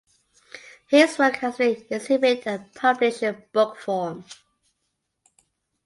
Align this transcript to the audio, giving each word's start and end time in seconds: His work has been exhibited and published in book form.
His 0.87 1.19
work 1.19 1.35
has 1.35 1.57
been 1.57 1.85
exhibited 1.91 2.47
and 2.47 2.73
published 2.73 3.21
in 3.21 3.43
book 3.53 3.77
form. 3.77 4.25